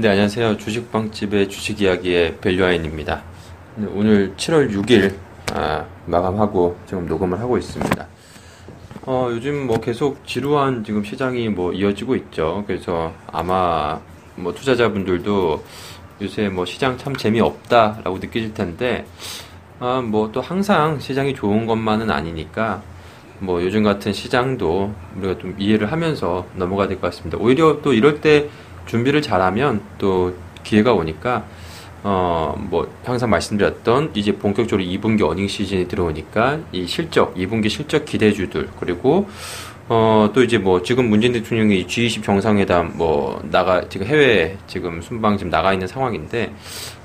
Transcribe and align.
네, 0.00 0.08
안녕하세요. 0.10 0.58
주식방집의 0.58 1.48
주식 1.48 1.80
이야기의 1.80 2.36
밸류아인입니다. 2.40 3.22
네, 3.76 3.88
오늘 3.94 4.32
7월 4.36 4.70
6일 4.72 5.14
아, 5.54 5.84
마감하고 6.06 6.76
지금 6.86 7.06
녹음을 7.06 7.40
하고 7.40 7.58
있습니다. 7.58 8.06
어, 9.06 9.28
요즘 9.32 9.66
뭐 9.66 9.80
계속 9.80 10.24
지루한 10.26 10.84
지금 10.84 11.02
시장이 11.02 11.48
뭐 11.48 11.72
이어지고 11.72 12.14
있죠. 12.16 12.62
그래서 12.66 13.12
아마 13.26 13.98
뭐 14.36 14.54
투자자분들도 14.54 15.64
요새 16.22 16.48
뭐 16.48 16.64
시장 16.64 16.96
참 16.96 17.16
재미없다라고 17.16 18.18
느끼실 18.18 18.54
텐데, 18.54 19.04
아, 19.80 20.00
뭐 20.00 20.30
또 20.30 20.40
항상 20.40 21.00
시장이 21.00 21.34
좋은 21.34 21.66
것만은 21.66 22.10
아니니까 22.10 22.82
뭐 23.40 23.62
요즘 23.64 23.82
같은 23.82 24.12
시장도 24.12 24.92
우리가 25.16 25.38
좀 25.38 25.54
이해를 25.58 25.90
하면서 25.90 26.46
넘어가야 26.54 26.86
될 26.86 27.00
것 27.00 27.08
같습니다. 27.10 27.38
오히려 27.38 27.80
또 27.82 27.92
이럴 27.92 28.20
때 28.20 28.48
준비를 28.88 29.22
잘하면 29.22 29.80
또 29.98 30.34
기회가 30.64 30.92
오니까 30.92 31.44
어 32.02 32.54
뭐 32.58 32.88
항상 33.04 33.30
말씀드렸던 33.30 34.12
이제 34.14 34.32
본격적으로 34.32 34.86
2분기 34.86 35.22
어닝 35.22 35.48
시즌이 35.48 35.88
들어오니까 35.88 36.60
이 36.72 36.86
실적 36.86 37.34
2분기 37.34 37.68
실적 37.68 38.04
기대주들 38.04 38.68
그리고 38.80 39.28
어 39.88 40.30
또 40.34 40.42
이제 40.42 40.58
뭐 40.58 40.82
지금 40.82 41.08
문재인 41.08 41.32
대통령이 41.32 41.86
G20 41.86 42.22
정상회담 42.22 42.92
뭐 42.96 43.40
나가 43.50 43.88
지금 43.88 44.06
해외 44.06 44.56
지금 44.66 45.00
순방 45.00 45.38
지금 45.38 45.50
나가 45.50 45.72
있는 45.72 45.86
상황인데 45.86 46.52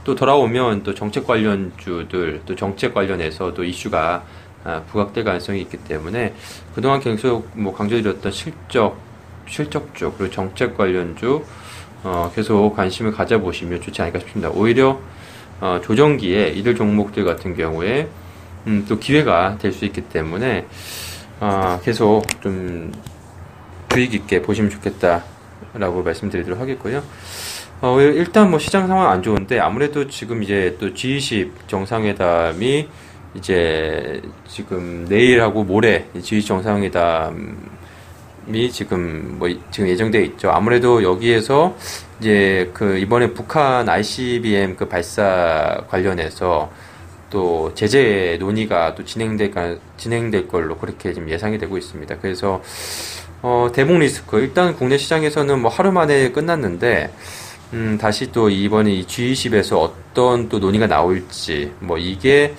또 0.04 0.16
돌아오면 0.16 0.84
또 0.84 0.94
정책 0.94 1.26
관련 1.26 1.72
주들 1.78 2.42
또 2.46 2.56
정책 2.56 2.94
관련해서 2.94 3.54
또 3.54 3.64
이슈가 3.64 4.24
아, 4.66 4.82
부각될 4.92 5.24
가능성이 5.24 5.62
있기 5.62 5.78
때문에 5.78 6.34
그동안 6.76 7.00
계속 7.00 7.50
뭐 7.54 7.74
강조드렸던 7.74 8.32
실적 8.32 8.98
실적주 9.48 10.14
그리고 10.18 10.34
정책 10.34 10.76
관련주 10.78 11.44
어, 12.04 12.32
계속 12.36 12.76
관심을 12.76 13.12
가져보시면 13.12 13.82
좋지 13.82 14.02
않을까 14.02 14.20
싶습니다. 14.20 14.50
오히려 14.50 15.00
어, 15.62 15.80
조정기에 15.84 16.50
이들 16.50 16.76
종목들 16.76 17.24
같은 17.24 17.56
경우에 17.56 18.08
음, 18.68 18.86
또 18.88 18.98
기회가 19.00 19.58
될 19.60 19.72
수 19.74 19.86
있기 19.86 20.02
때문에 20.02 20.66
어, 21.40 21.80
계속 21.84 22.24
좀 22.42 22.92
주의 23.90 24.10
깊게 24.10 24.42
보시면 24.42 24.72
좋겠다라고 24.72 26.04
말씀드리도록 26.04 26.60
하겠고요. 26.60 27.04
어, 27.82 28.00
일단 28.00 28.50
뭐 28.50 28.60
시장 28.60 28.88
상황 28.88 29.10
안 29.12 29.22
좋은데 29.22 29.60
아무래도 29.60 30.08
지금 30.08 30.42
이제 30.42 30.76
또 30.80 30.94
G20 30.94 31.52
정상회담이 31.68 32.88
이제 33.36 34.22
지금 34.48 35.06
내일하고 35.10 35.64
모레 35.64 36.08
G20 36.16 36.46
정상회담 36.46 37.58
이 38.52 38.72
지금 38.72 39.36
뭐 39.40 39.48
지금 39.72 39.88
예정돼 39.88 40.24
있죠. 40.26 40.52
아무래도 40.52 41.04
여기에서 41.04 41.76
이제 42.20 42.70
그 42.74 42.98
이번에 42.98 43.34
북한 43.34 43.88
ICBM 43.88 44.76
그 44.76 44.88
발사 44.88 45.84
관련해서 45.90 46.72
또 47.30 47.72
제재 47.74 48.38
논의가 48.40 48.96
또 48.96 49.04
진행될 49.06 49.52
진행될 49.98 50.48
걸로 50.48 50.78
그렇게 50.78 51.14
지금 51.14 51.30
예상이 51.30 51.58
되고 51.58 51.78
있습니다. 51.78 52.18
그래서 52.20 52.62
어 53.42 53.70
대북 53.74 53.98
리스크 54.00 54.40
일단 54.40 54.76
국내 54.76 54.98
시장에서는 54.98 55.60
뭐 55.62 55.72
하루 55.72 55.92
만에 55.92 56.32
끝났는데 56.32 57.14
음 57.74 57.98
다시 58.00 58.32
또 58.32 58.50
이번에 58.50 58.92
이 58.94 59.06
G20에서 59.06 59.78
어떤 59.80 60.48
또 60.50 60.60
논의가 60.60 60.88
나올지 60.88 61.72
뭐 61.80 61.98
이게 61.98 62.54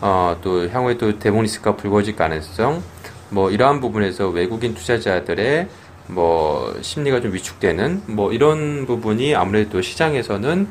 어 0.00 0.36
또 0.42 0.68
향후에 0.68 0.96
또 0.96 1.18
대북 1.18 1.42
리스크가 1.42 1.76
불거질 1.76 2.16
가능성 2.16 2.82
뭐 3.30 3.50
이러한 3.50 3.80
부분에서 3.80 4.28
외국인 4.28 4.74
투자자들의 4.74 5.68
뭐 6.08 6.76
심리가 6.82 7.20
좀 7.20 7.32
위축되는 7.32 8.02
뭐 8.06 8.32
이런 8.32 8.86
부분이 8.86 9.34
아무래도 9.34 9.80
시장에서는 9.80 10.68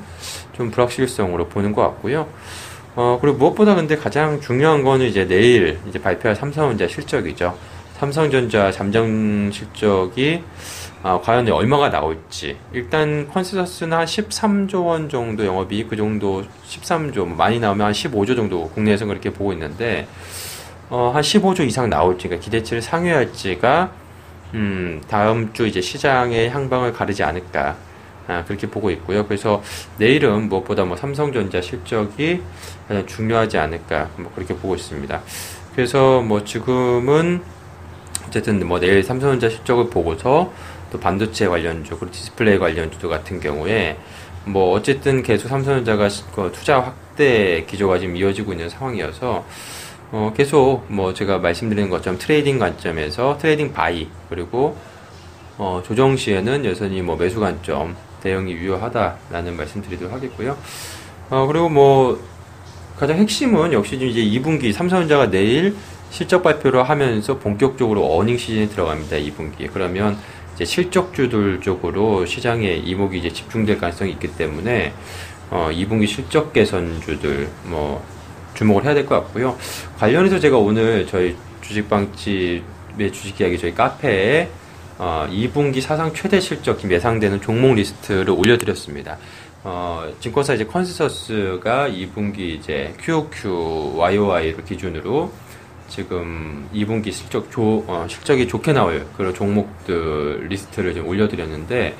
좀 0.53 0.72
불확실성으로 0.72 1.48
보는 1.48 1.74
것 1.74 1.81
같고요. 1.81 2.28
어 2.96 3.18
그리고 3.22 3.38
무엇보다 3.38 3.75
근데 3.75 3.96
가장 3.96 4.42
중요한 4.42 4.84
거는 4.84 5.06
이제 5.06 5.25
내일 5.25 5.80
이제 5.88 6.00
발표할 6.00 6.36
삼성전자 6.36 6.88
실적이죠. 6.88 7.58
삼성전자 7.98 8.72
잠정 8.72 9.52
실적이 9.52 10.44
어, 11.02 11.22
과연 11.24 11.50
얼마가 11.50 11.90
나올지 11.90 12.58
일단 12.74 13.28
컨센서스는 13.30 13.98
한 13.98 14.06
13조 14.06 14.86
원 14.86 15.08
정도 15.08 15.46
영업이익 15.46 15.90
그 15.90 15.96
정도 15.96 16.44
13조 16.68 17.25
많이 17.25 17.59
나오면 17.59 17.88
한 17.88 17.94
15조 17.94 18.36
정도 18.36 18.69
국내에서 18.69 19.06
그렇게 19.06 19.31
보고 19.31 19.53
있는데 19.53 20.08
어, 20.89 21.11
한 21.13 21.22
15조 21.22 21.67
이상 21.67 21.88
나올지, 21.89 22.27
가 22.27 22.38
기대치를 22.38 22.81
상회할지가, 22.81 23.91
음, 24.55 25.01
다음 25.07 25.53
주 25.53 25.67
이제 25.67 25.81
시장의 25.81 26.50
향방을 26.50 26.94
가르지 26.94 27.23
않을까. 27.23 27.75
아, 28.27 28.44
그렇게 28.45 28.67
보고 28.67 28.89
있고요. 28.91 29.25
그래서 29.27 29.61
내일은 29.97 30.50
무엇보다 30.50 30.85
뭐 30.85 30.97
삼성전자 30.97 31.61
실적이 31.61 32.41
가장 32.88 33.05
중요하지 33.05 33.57
않을까. 33.57 34.09
뭐 34.17 34.31
그렇게 34.33 34.55
보고 34.55 34.75
있습니다. 34.75 35.22
그래서 35.75 36.22
뭐 36.22 36.44
지금은 36.44 37.41
어쨌든 38.27 38.67
뭐 38.67 38.79
내일 38.79 39.03
삼성전자 39.03 39.50
실적을 39.50 39.89
보고서 39.89 40.51
또 40.91 41.00
반도체 41.00 41.47
관련주, 41.47 41.97
그리고 41.97 42.11
디스플레이 42.11 42.57
관련주도 42.57 43.09
같은 43.09 43.39
경우에 43.39 43.97
뭐 44.45 44.71
어쨌든 44.71 45.21
계속 45.21 45.50
삼성전자가 45.50 46.09
그 46.33 46.51
투자 46.51 46.79
확대 46.79 47.63
기조가 47.66 48.00
지금 48.00 48.16
이어지고 48.16 48.53
있는 48.53 48.69
상황이어서 48.69 49.45
어, 50.12 50.34
계속 50.36 50.86
뭐 50.88 51.14
제가 51.14 51.38
말씀드리는 51.38 51.90
것처럼 51.90 52.18
trading 52.18 52.57
관점에서 52.58 53.38
trading 53.38 53.74
buy 53.74 54.07
그리고 54.30 54.75
어, 55.58 55.84
조정 55.86 56.18
시에는 56.18 56.66
여전히 56.66 57.02
뭐 57.02 57.16
매수 57.16 57.40
관점 57.40 57.96
대응이 58.22 58.52
유효하다라는 58.52 59.56
말씀드리도록 59.56 60.12
하겠고요. 60.12 60.58
어, 61.30 61.46
그리고 61.46 61.69
뭐 61.69 62.19
가장 62.98 63.18
핵심은 63.18 63.72
역시 63.72 63.96
이제 63.96 64.22
2분기 64.40 64.74
삼성전자가 64.74 65.30
내일 65.30 65.75
실적 66.09 66.42
발표를 66.42 66.90
하면서 66.90 67.38
본격적으로 67.38 68.18
earning 68.18 68.38
시즌에 68.38 68.68
들어갑니다. 68.68 69.18
2분기. 69.18 69.69
그러면 69.72 70.18
이제 70.56 70.66
실적주들 70.66 71.62
쪽으로 71.62 72.25
시장에 72.25 72.74
이목이 72.74 73.19
이제 73.19 73.30
집중될 73.30 73.78
가능성이 73.78 74.12
있기 74.14 74.36
때문에 74.36 74.94
어, 75.52 75.69
2분기 75.72 76.08
실적 76.08 76.52
개선주들 76.52 77.48
뭐 77.66 78.03
주목을 78.59 78.84
해야 78.84 78.94
될 78.94 79.06
것 79.06 79.16
같고요. 79.16 79.58
관련해서 79.97 80.40
제가 80.40 80.58
오늘 80.58 81.08
저희 81.08 81.36
주식빵집의 81.62 83.12
주식 83.14 83.40
이야기 83.40 83.58
저희 83.58 83.74
카페에 83.74 84.50
어, 84.97 85.25
2분기 85.31 85.80
사상 85.80 86.14
최대 86.14 86.42
실적 86.42 86.84
예상되는 86.90 87.40
종목 87.40 87.75
리스트를 87.75 88.31
올려드렸습니다. 88.31 89.18
어, 89.64 90.12
증권사 90.19 90.56
이제 90.56 90.66
consensus가 90.66 91.88
2분기 91.90 92.40
이제 92.40 92.94
QOQ, 93.02 93.94
YOY를 93.96 94.66
기준으로 94.66 95.31
지금 95.88 96.68
2분기 96.74 97.14
실적 97.14 97.50
조, 97.50 97.84
어, 97.88 98.06
실적이 98.09 98.48
좋게 98.48 98.74
나올 98.74 99.06
그런 99.16 99.34
종목들 99.34 100.48
리스트를 100.50 100.94
좀 100.94 101.08
올려드렸는데, 101.08 101.96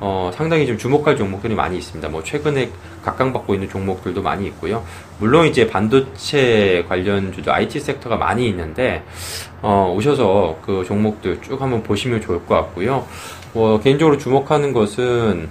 어, 0.00 0.30
상당히 0.32 0.66
좀 0.66 0.78
주목할 0.78 1.16
종목들이 1.16 1.54
많이 1.54 1.76
있습니다. 1.78 2.08
뭐 2.08 2.22
최근에 2.22 2.70
각광받고 3.02 3.54
있는 3.54 3.68
종목들도 3.68 4.22
많이 4.22 4.46
있고요. 4.46 4.84
물론 5.18 5.46
이제 5.46 5.66
반도체 5.66 6.84
관련주도 6.88 7.52
IT 7.52 7.80
섹터가 7.80 8.16
많이 8.16 8.48
있는데 8.48 9.02
어, 9.60 9.92
오셔서 9.96 10.58
그 10.62 10.84
종목들 10.86 11.42
쭉 11.42 11.60
한번 11.60 11.82
보시면 11.82 12.20
좋을 12.20 12.46
것 12.46 12.54
같고요. 12.54 13.06
뭐 13.52 13.80
개인적으로 13.80 14.18
주목하는 14.18 14.72
것은 14.72 15.48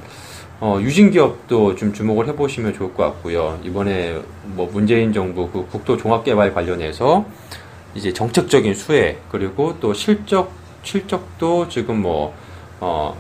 어, 0.60 0.80
유진 0.81 1.12
기업도 1.12 1.75
좀 1.75 1.94
주목을 1.94 2.27
해보시면 2.30 2.74
좋을 2.74 2.94
것 2.94 3.04
같고요. 3.04 3.60
이번에 3.63 4.19
뭐 4.44 4.69
문재인 4.71 5.13
정부 5.13 5.50
그 5.51 5.68
국토 5.68 5.98
종합개발 5.98 6.54
관련해서 6.54 7.25
이제 7.94 8.13
정책적인 8.13 8.74
수혜 8.75 9.19
그리고 9.30 9.75
또 9.80 9.94
실적 9.94 10.51
실적도 10.83 11.68
지금 11.68 12.01
뭐 12.01 12.33
어, 12.80 13.16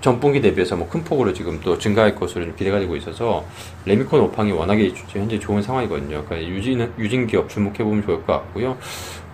전분기 0.00 0.40
대비해서 0.40 0.76
뭐 0.76 0.88
큰 0.88 1.04
폭으로 1.04 1.32
지금 1.32 1.60
또 1.62 1.78
증가할 1.78 2.14
것으로 2.14 2.44
좀 2.46 2.56
기대가 2.56 2.78
되고 2.80 2.96
있어서 2.96 3.44
레미콘 3.84 4.20
오팡이 4.20 4.50
워낙에 4.52 4.92
현재 5.08 5.38
좋은 5.38 5.62
상황이거든요. 5.62 6.24
그러니까 6.24 6.48
유진 6.48 6.90
유진 6.98 7.26
기업 7.26 7.48
주목해 7.48 7.78
보면 7.78 8.02
좋을 8.04 8.24
것 8.24 8.32
같고요. 8.34 8.76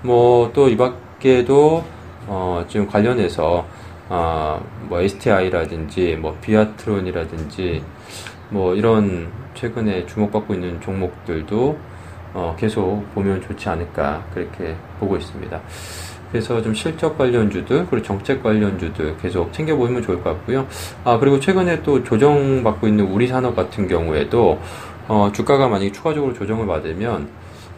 뭐 0.02 0.52
또 0.52 0.68
이 0.68 0.76
밖에도 0.76 1.84
어 2.26 2.64
지금 2.68 2.86
관련해서 2.88 3.66
아뭐 4.08 5.00
STI라든지 5.00 6.16
뭐 6.20 6.36
비아트론이라든지 6.42 7.82
뭐 8.50 8.74
이런 8.74 9.30
최근에 9.54 10.06
주목받고 10.06 10.54
있는 10.54 10.80
종목들도 10.80 11.78
어 12.34 12.56
계속 12.58 13.04
보면 13.14 13.40
좋지 13.42 13.68
않을까 13.68 14.24
그렇게 14.34 14.76
보고 15.00 15.16
있습니다. 15.16 15.60
그래서 16.30 16.60
좀 16.60 16.74
실적 16.74 17.16
관련주들 17.16 17.86
그리고 17.88 18.04
정책 18.04 18.42
관련주들 18.42 19.16
계속 19.18 19.52
챙겨보시면 19.52 20.02
좋을 20.02 20.22
것 20.22 20.30
같고요. 20.30 20.66
아 21.04 21.18
그리고 21.18 21.38
최근에 21.40 21.82
또 21.82 22.02
조정받고 22.02 22.88
있는 22.88 23.06
우리 23.06 23.26
산업 23.26 23.54
같은 23.54 23.88
경우에도 23.88 24.60
어, 25.08 25.30
주가가 25.32 25.68
만약에 25.68 25.92
추가적으로 25.92 26.34
조정을 26.34 26.66
받으면 26.66 27.28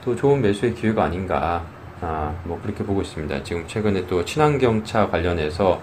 또 0.05 0.17
좋은 0.17 0.41
매수의 0.41 0.75
기회가 0.75 1.05
아닌가 1.05 1.65
아, 2.01 2.33
뭐 2.45 2.59
그렇게 2.63 2.85
보고 2.85 3.03
있습니다. 3.03 3.43
지금 3.43 3.67
최근에 3.67 4.07
또 4.07 4.25
친환경차 4.25 5.09
관련해서 5.09 5.81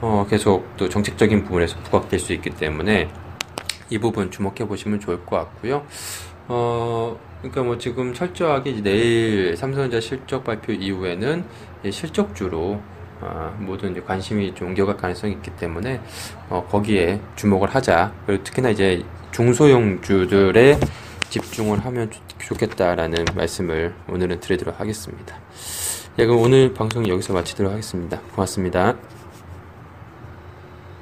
어, 0.00 0.26
계속 0.28 0.76
또 0.76 0.88
정책적인 0.88 1.44
부분에서 1.44 1.78
부각될 1.84 2.18
수 2.18 2.32
있기 2.32 2.50
때문에 2.50 3.08
이 3.90 3.98
부분 3.98 4.30
주목해 4.30 4.66
보시면 4.66 5.00
좋을 5.00 5.24
것 5.24 5.36
같고요. 5.36 5.84
어, 6.52 7.16
그러니까 7.38 7.62
뭐 7.62 7.78
지금 7.78 8.12
철저하게 8.12 8.82
내일 8.82 9.56
삼성전자 9.56 10.00
실적 10.00 10.42
발표 10.42 10.72
이후에는 10.72 11.44
실적주로 11.90 12.80
어, 13.20 13.56
모든 13.60 13.92
이제 13.92 14.00
관심이 14.00 14.52
좀 14.54 14.68
옮겨갈 14.68 14.96
가능성이 14.96 15.34
있기 15.34 15.50
때문에 15.52 16.00
어, 16.48 16.66
거기에 16.68 17.20
주목을 17.36 17.68
하자. 17.74 18.12
그리고 18.26 18.42
특히나 18.42 18.70
이제 18.70 19.04
중소형주들에 19.30 20.78
집중을 21.28 21.84
하면 21.84 22.10
좋- 22.10 22.20
좋겠다라는 22.38 23.26
말씀을 23.36 23.94
오늘은 24.08 24.40
드리도록 24.40 24.80
하겠습니다. 24.80 25.36
예, 26.18 26.26
그럼 26.26 26.40
오늘 26.42 26.74
방송 26.74 27.06
여기서 27.06 27.32
마치도록 27.32 27.70
하겠습니다. 27.70 28.20
고맙습니다. 28.34 28.96